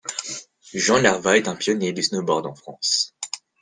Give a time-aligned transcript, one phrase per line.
[0.73, 3.13] Jean Nerva est un pionnier du snowboard en France.